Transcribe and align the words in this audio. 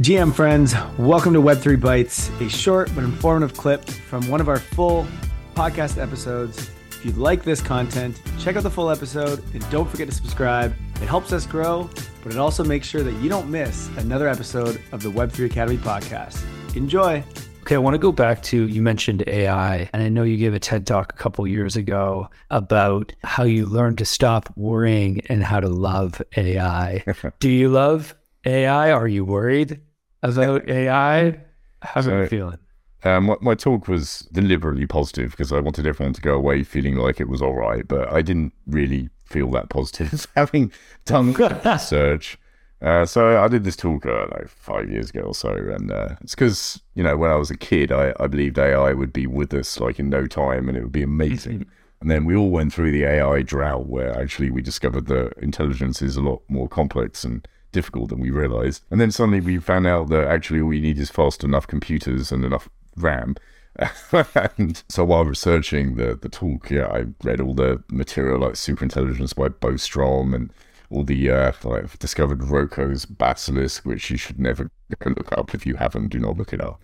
GM 0.00 0.32
friends, 0.32 0.76
welcome 0.96 1.32
to 1.32 1.42
Web3 1.42 1.80
Bites, 1.80 2.30
a 2.40 2.48
short 2.48 2.88
but 2.94 3.02
informative 3.02 3.56
clip 3.56 3.84
from 3.84 4.28
one 4.28 4.40
of 4.40 4.48
our 4.48 4.60
full 4.60 5.08
podcast 5.56 6.00
episodes. 6.00 6.70
If 6.90 7.04
you 7.04 7.10
like 7.14 7.42
this 7.42 7.60
content, 7.60 8.22
check 8.38 8.54
out 8.54 8.62
the 8.62 8.70
full 8.70 8.90
episode 8.90 9.42
and 9.54 9.70
don't 9.70 9.90
forget 9.90 10.08
to 10.08 10.14
subscribe. 10.14 10.72
It 11.02 11.08
helps 11.08 11.32
us 11.32 11.46
grow, 11.46 11.90
but 12.22 12.32
it 12.32 12.38
also 12.38 12.62
makes 12.62 12.86
sure 12.86 13.02
that 13.02 13.14
you 13.14 13.28
don't 13.28 13.50
miss 13.50 13.88
another 13.96 14.28
episode 14.28 14.80
of 14.92 15.02
the 15.02 15.10
Web3 15.10 15.46
Academy 15.46 15.78
podcast. 15.78 16.44
Enjoy. 16.76 17.24
Okay, 17.62 17.74
I 17.74 17.78
want 17.78 17.94
to 17.94 17.98
go 17.98 18.12
back 18.12 18.40
to 18.44 18.68
you 18.68 18.80
mentioned 18.80 19.24
AI, 19.26 19.90
and 19.92 20.00
I 20.00 20.08
know 20.08 20.22
you 20.22 20.36
gave 20.36 20.54
a 20.54 20.60
TED 20.60 20.86
talk 20.86 21.12
a 21.12 21.16
couple 21.16 21.44
years 21.44 21.74
ago 21.74 22.30
about 22.50 23.12
how 23.24 23.42
you 23.42 23.66
learned 23.66 23.98
to 23.98 24.04
stop 24.04 24.48
worrying 24.54 25.22
and 25.28 25.42
how 25.42 25.58
to 25.58 25.68
love 25.68 26.22
AI. 26.36 27.02
Do 27.40 27.50
you 27.50 27.68
love 27.68 28.14
AI? 28.46 28.92
Are 28.92 29.08
you 29.08 29.24
worried? 29.24 29.80
About 30.22 30.68
AI. 30.68 31.40
How 31.82 32.00
so, 32.00 32.12
are 32.12 32.22
you 32.22 32.28
feeling? 32.28 32.58
Um, 33.04 33.26
my, 33.26 33.36
my, 33.40 33.54
talk 33.54 33.86
was 33.86 34.28
deliberately 34.32 34.86
positive 34.86 35.30
because 35.30 35.52
I 35.52 35.60
wanted 35.60 35.86
everyone 35.86 36.14
to 36.14 36.20
go 36.20 36.34
away 36.34 36.64
feeling 36.64 36.96
like 36.96 37.20
it 37.20 37.28
was 37.28 37.40
all 37.40 37.54
right, 37.54 37.86
but 37.86 38.12
I 38.12 38.22
didn't 38.22 38.52
really 38.66 39.08
feel 39.24 39.50
that 39.52 39.68
positive 39.68 40.26
having 40.36 40.72
done 41.04 41.32
research. 41.64 42.38
Uh, 42.80 43.04
so 43.04 43.42
I 43.42 43.48
did 43.48 43.64
this 43.64 43.76
talk 43.76 44.06
uh, 44.06 44.26
like 44.32 44.48
five 44.48 44.90
years 44.90 45.10
ago 45.10 45.20
or 45.20 45.34
so, 45.34 45.50
and 45.50 45.90
uh, 45.90 46.16
it's 46.20 46.34
because 46.34 46.80
you 46.94 47.02
know 47.02 47.16
when 47.16 47.30
I 47.30 47.36
was 47.36 47.50
a 47.50 47.56
kid, 47.56 47.90
I, 47.90 48.14
I 48.20 48.26
believed 48.28 48.58
AI 48.58 48.92
would 48.92 49.12
be 49.12 49.26
with 49.26 49.52
us 49.52 49.80
like 49.80 49.98
in 49.98 50.08
no 50.08 50.26
time, 50.26 50.68
and 50.68 50.76
it 50.76 50.82
would 50.82 50.92
be 50.92 51.02
amazing. 51.02 51.60
Mm-hmm. 51.60 51.70
And 52.00 52.10
then 52.10 52.24
we 52.24 52.36
all 52.36 52.50
went 52.50 52.72
through 52.72 52.92
the 52.92 53.04
AI 53.04 53.42
drought, 53.42 53.88
where 53.88 54.16
actually 54.16 54.50
we 54.50 54.62
discovered 54.62 55.06
that 55.06 55.32
intelligence 55.38 56.00
is 56.02 56.16
a 56.16 56.22
lot 56.22 56.42
more 56.48 56.68
complex 56.68 57.24
and 57.24 57.46
difficult 57.72 58.10
than 58.10 58.20
we 58.20 58.30
realized. 58.30 58.84
And 58.90 59.00
then 59.00 59.10
suddenly 59.10 59.40
we 59.40 59.58
found 59.58 59.86
out 59.86 60.08
that 60.08 60.26
actually 60.28 60.60
all 60.60 60.68
we 60.68 60.80
need 60.80 60.98
is 60.98 61.10
fast 61.10 61.44
enough 61.44 61.66
computers 61.66 62.32
and 62.32 62.44
enough 62.44 62.68
RAM. 62.96 63.36
and 64.46 64.82
so 64.88 65.04
while 65.04 65.24
researching 65.24 65.94
the, 65.94 66.18
the 66.20 66.28
talk, 66.28 66.70
yeah, 66.70 66.86
I 66.86 67.06
read 67.22 67.40
all 67.40 67.54
the 67.54 67.82
material 67.90 68.40
like 68.40 68.54
Superintelligence 68.54 69.34
by 69.34 69.48
Bostrom 69.48 70.34
and 70.34 70.52
all 70.90 71.04
the 71.04 71.30
uh, 71.30 71.52
like 71.64 71.98
discovered 71.98 72.42
Roko's 72.42 73.04
Basilisk, 73.04 73.84
which 73.84 74.10
you 74.10 74.16
should 74.16 74.40
never 74.40 74.70
look 75.04 75.32
up 75.32 75.54
if 75.54 75.66
you 75.66 75.76
haven't. 75.76 76.08
Do 76.08 76.18
not 76.18 76.36
look 76.36 76.52
it 76.52 76.60
up 76.60 76.80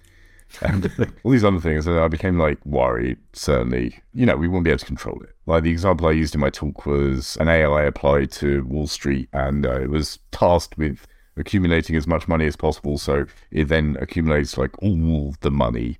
and 0.63 0.91
all 1.25 1.31
these 1.31 1.45
other 1.45 1.61
things. 1.61 1.87
And 1.87 1.99
I 1.99 2.09
became 2.09 2.39
like 2.39 2.65
worried, 2.65 3.19
certainly, 3.33 3.99
you 4.13 4.27
know, 4.27 4.37
we 4.37 4.49
won't 4.49 4.65
be 4.65 4.71
able 4.71 4.79
to 4.79 4.87
control 4.87 5.21
it. 5.23 5.35
Like 5.47 5.63
the 5.63 5.71
example 5.71 6.07
I 6.07 6.13
used 6.13 6.35
in 6.35 6.41
my 6.41 6.51
talk 6.51 6.87
was 6.87 7.37
an 7.41 7.49
AI 7.49 7.83
applied 7.83 8.31
to 8.33 8.65
Wall 8.65 8.87
Street 8.87 9.29
and 9.33 9.67
uh, 9.67 9.81
it 9.81 9.91
was 9.91 10.19
tasked 10.31 10.79
with 10.79 11.07
accumulating 11.37 11.97
as 11.97 12.07
much 12.07 12.29
money 12.29 12.47
as 12.47 12.57
possible. 12.57 12.99
So 12.99 13.27
it 13.51 13.69
then 13.69 13.97
accumulates 14.01 14.57
like 14.57 14.81
all 14.83 15.35
the 15.41 15.51
money. 15.51 15.99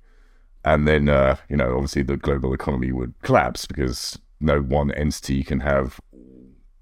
And 0.63 0.87
then, 0.87 1.09
uh, 1.09 1.35
you 1.49 1.57
know, 1.57 1.75
obviously 1.75 2.03
the 2.03 2.17
global 2.17 2.53
economy 2.53 2.91
would 2.91 3.13
collapse 3.21 3.65
because 3.65 4.17
no 4.39 4.61
one 4.61 4.91
entity 4.91 5.43
can 5.43 5.59
have 5.59 5.99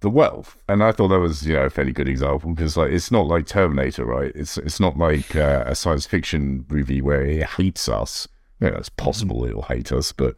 the 0.04 0.10
wealth. 0.10 0.58
And 0.70 0.84
I 0.84 0.92
thought 0.92 1.08
that 1.08 1.20
was, 1.20 1.48
you 1.48 1.56
know, 1.56 1.64
a 1.64 1.70
fairly 1.70 1.94
good 1.94 2.08
example 2.08 2.54
because 2.54 2.78
like 2.78 2.92
it's 2.92 3.10
not 3.10 3.26
like 3.26 3.48
Terminator, 3.48 4.06
right? 4.06 4.32
It's 4.36 4.58
it's 4.60 4.80
not 4.80 4.98
like 4.98 5.36
uh, 5.36 5.64
a 5.66 5.74
science 5.74 6.06
fiction 6.06 6.66
movie 6.70 7.02
where 7.02 7.26
it 7.26 7.44
hates 7.44 7.90
us. 7.90 8.28
You 8.60 8.70
know, 8.70 8.78
it's 8.78 8.90
possible 8.90 9.38
mm-hmm. 9.38 9.50
it'll 9.50 9.62
hate 9.64 9.92
us, 9.92 10.12
but 10.12 10.36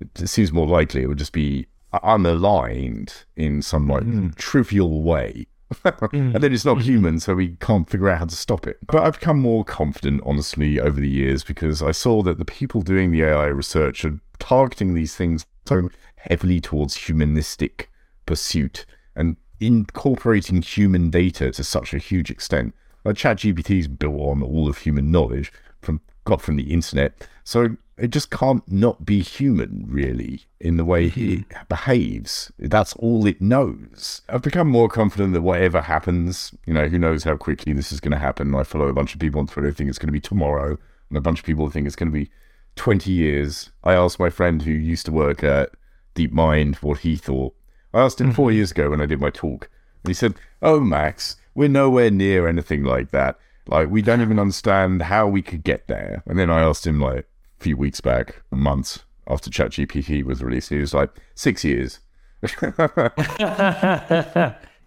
it, 0.00 0.08
it, 0.22 0.28
seems 0.28 0.52
more 0.52 0.66
likely 0.66 1.02
it 1.02 1.08
would 1.08 1.18
just 1.18 1.32
be 1.32 1.66
unaligned 1.92 3.24
in 3.36 3.60
some 3.62 3.88
like 3.88 4.04
mm. 4.04 4.34
trivial 4.36 5.02
way. 5.02 5.46
And 6.12 6.34
then 6.34 6.52
it's 6.52 6.64
not 6.64 6.78
mm-hmm. 6.78 6.84
human, 6.84 7.20
so 7.20 7.34
we 7.34 7.56
can't 7.60 7.88
figure 7.88 8.08
out 8.08 8.18
how 8.18 8.24
to 8.24 8.34
stop 8.34 8.66
it. 8.66 8.78
But 8.88 9.04
I've 9.04 9.20
become 9.20 9.38
more 9.38 9.64
confident, 9.64 10.20
honestly, 10.26 10.80
over 10.80 11.00
the 11.00 11.08
years 11.08 11.44
because 11.44 11.80
I 11.80 11.92
saw 11.92 12.22
that 12.22 12.38
the 12.38 12.44
people 12.44 12.82
doing 12.82 13.12
the 13.12 13.22
AI 13.22 13.46
research 13.46 14.04
are 14.04 14.18
targeting 14.40 14.94
these 14.94 15.14
things 15.14 15.46
so 15.66 15.88
heavily 16.16 16.60
towards 16.60 16.96
humanistic 16.96 17.88
pursuit 18.26 18.84
and 19.20 19.36
incorporating 19.60 20.62
human 20.62 21.10
data 21.10 21.52
to 21.52 21.62
such 21.62 21.92
a 21.92 21.98
huge 21.98 22.30
extent. 22.30 22.74
Like 23.04 23.16
ChatGPT 23.16 23.78
is 23.78 23.88
built 23.88 24.20
on 24.20 24.42
all 24.42 24.68
of 24.68 24.78
human 24.78 25.10
knowledge 25.10 25.52
from 25.82 26.00
got 26.24 26.40
from 26.40 26.56
the 26.56 26.72
internet, 26.72 27.26
so 27.44 27.76
it 27.96 28.10
just 28.10 28.30
can't 28.30 28.66
not 28.70 29.04
be 29.04 29.20
human, 29.20 29.84
really, 29.86 30.44
in 30.58 30.76
the 30.78 30.84
way 30.84 31.06
it 31.06 31.14
mm-hmm. 31.14 31.62
behaves. 31.68 32.50
That's 32.58 32.94
all 32.94 33.26
it 33.26 33.40
knows. 33.40 34.22
I've 34.28 34.42
become 34.42 34.68
more 34.68 34.88
confident 34.88 35.34
that 35.34 35.42
whatever 35.42 35.82
happens, 35.82 36.54
you 36.66 36.72
know, 36.72 36.88
who 36.88 36.98
knows 36.98 37.24
how 37.24 37.36
quickly 37.36 37.74
this 37.74 37.92
is 37.92 38.00
going 38.00 38.12
to 38.12 38.18
happen. 38.18 38.54
I 38.54 38.62
follow 38.62 38.88
a 38.88 38.94
bunch 38.94 39.12
of 39.12 39.20
people 39.20 39.40
on 39.40 39.46
Twitter 39.46 39.68
who 39.68 39.74
think 39.74 39.90
it's 39.90 39.98
going 39.98 40.08
to 40.08 40.12
be 40.12 40.20
tomorrow, 40.20 40.78
and 41.08 41.18
a 41.18 41.20
bunch 41.20 41.40
of 41.40 41.44
people 41.44 41.68
think 41.68 41.86
it's 41.86 41.96
going 41.96 42.10
to 42.10 42.18
be 42.18 42.30
20 42.76 43.10
years. 43.10 43.70
I 43.84 43.94
asked 43.94 44.18
my 44.18 44.30
friend 44.30 44.62
who 44.62 44.72
used 44.72 45.06
to 45.06 45.12
work 45.12 45.44
at 45.44 45.70
DeepMind 46.14 46.76
what 46.76 47.00
he 47.00 47.16
thought 47.16 47.54
I 47.92 48.00
asked 48.00 48.20
him 48.20 48.32
four 48.32 48.48
mm-hmm. 48.48 48.56
years 48.56 48.70
ago 48.70 48.90
when 48.90 49.00
I 49.00 49.06
did 49.06 49.20
my 49.20 49.30
talk, 49.30 49.68
and 50.02 50.10
he 50.10 50.14
said, 50.14 50.34
"Oh, 50.62 50.80
Max, 50.80 51.36
we're 51.54 51.68
nowhere 51.68 52.10
near 52.10 52.48
anything 52.48 52.84
like 52.84 53.10
that. 53.10 53.38
Like, 53.66 53.90
we 53.90 54.02
don't 54.02 54.20
even 54.20 54.38
understand 54.38 55.02
how 55.02 55.26
we 55.26 55.42
could 55.42 55.64
get 55.64 55.86
there." 55.88 56.22
And 56.26 56.38
then 56.38 56.50
I 56.50 56.60
asked 56.60 56.86
him 56.86 57.00
like 57.00 57.28
a 57.58 57.62
few 57.62 57.76
weeks 57.76 58.00
back, 58.00 58.42
months 58.50 59.00
after 59.28 59.50
ChatGPT 59.50 60.24
was 60.24 60.42
released, 60.42 60.70
he 60.70 60.78
was 60.78 60.94
like, 60.94 61.10
six 61.34 61.64
years." 61.64 62.00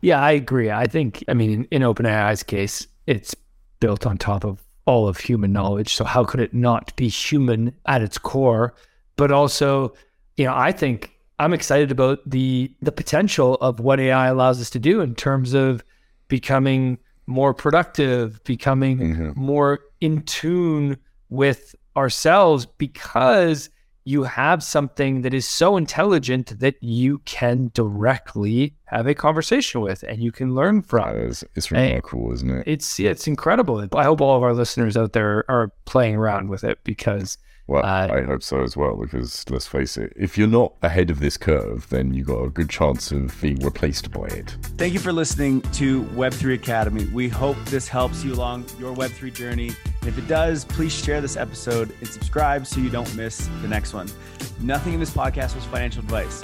yeah, 0.02 0.20
I 0.20 0.32
agree. 0.32 0.72
I 0.72 0.86
think, 0.86 1.24
I 1.28 1.34
mean, 1.34 1.52
in, 1.52 1.66
in 1.66 1.82
OpenAI's 1.84 2.44
case, 2.44 2.88
it's 3.08 3.36
built 3.80 4.06
on 4.06 4.18
top 4.18 4.44
of 4.44 4.64
all 4.86 5.08
of 5.08 5.18
human 5.18 5.54
knowledge. 5.54 5.96
So 5.96 6.04
how 6.04 6.24
could 6.26 6.40
it 6.40 6.54
not 6.54 6.96
be 6.96 7.08
human 7.08 7.74
at 7.86 8.02
its 8.02 8.18
core? 8.18 8.74
But 9.16 9.32
also, 9.32 9.94
you 10.36 10.46
know, 10.46 10.56
I 10.56 10.72
think 10.72 11.13
I'm 11.40 11.54
excited 11.54 11.92
about 11.92 12.20
the 12.26 12.72
the 12.82 12.92
potential 12.92 13.56
of 13.56 13.80
what 13.80 14.00
AI 14.00 14.28
allows 14.28 14.62
us 14.62 14.70
to 14.72 14.80
do 14.80 15.02
in 15.02 15.16
terms 15.16 15.54
of 15.54 15.84
becoming 16.28 16.98
more 17.26 17.54
productive, 17.54 18.44
becoming 18.44 19.00
mm-hmm. 19.00 19.40
more 19.40 19.80
in 20.02 20.22
tune 20.24 20.98
with 21.30 21.76
ourselves 21.96 22.66
because 22.66 23.70
you 24.06 24.24
have 24.24 24.62
something 24.62 25.22
that 25.22 25.34
is 25.34 25.48
so 25.48 25.78
intelligent 25.78 26.60
that 26.60 26.76
you 26.82 27.20
can 27.20 27.72
directly 27.74 28.76
have 28.86 29.08
a 29.08 29.16
conversation 29.16 29.80
with 29.80 30.04
and 30.04 30.22
you 30.22 30.32
can 30.32 30.54
learn 30.54 30.82
from. 30.82 31.16
It's, 31.18 31.44
it's 31.56 31.72
remarkable, 31.72 32.26
and 32.26 32.34
isn't 32.34 32.50
it? 32.50 32.68
It's 32.68 33.00
it's 33.00 33.28
incredible. 33.28 33.88
I 33.96 34.04
hope 34.04 34.22
all 34.22 34.38
of 34.38 34.44
our 34.44 34.54
listeners 34.54 34.98
out 34.98 35.14
there 35.14 35.46
are 35.50 35.72
playing 35.86 36.16
around 36.16 36.50
with 36.50 36.64
it 36.64 36.80
because 36.84 37.38
well, 37.68 37.86
uh, 37.86 38.14
I 38.14 38.22
hope 38.24 38.44
so 38.44 38.62
as 38.62 38.76
well, 38.76 38.96
because 38.96 39.50
let's 39.50 39.68
face 39.68 39.98
it, 39.98 40.12
if 40.16 40.38
you're 40.38 40.48
not 40.48 40.74
ahead 40.82 41.10
of 41.10 41.20
this 41.20 41.38
curve, 41.38 41.88
then 41.90 42.14
you've 42.14 42.28
got 42.28 42.44
a 42.44 42.50
good 42.50 42.70
chance 42.70 43.12
of 43.12 43.40
being 43.42 43.60
replaced 43.60 44.12
by 44.12 44.26
it. 44.26 44.58
Thank 44.78 44.94
you 44.94 45.00
for 45.00 45.14
listening 45.14 45.62
to 45.74 46.04
Web3 46.04 46.56
Academy. 46.56 47.06
We 47.06 47.30
hope 47.30 47.58
this 47.66 47.88
helps 47.88 48.24
you 48.24 48.34
along 48.34 48.66
your 48.80 48.94
Web3 48.96 49.34
journey. 49.34 49.72
And 50.02 50.10
if 50.10 50.18
it 50.18 50.28
does, 50.28 50.66
please 50.66 50.94
share 50.94 51.22
this 51.22 51.38
episode 51.38 51.96
and 52.00 52.08
subscribe 52.08 52.68
so 52.68 52.82
you 52.82 52.90
don't 52.90 53.14
miss 53.16 53.50
the 53.62 53.68
next 53.68 53.94
one. 53.94 54.10
Nothing 54.60 54.94
in 54.94 55.00
this 55.00 55.12
podcast 55.12 55.56
was 55.56 55.64
financial 55.66 56.02
advice. 56.02 56.44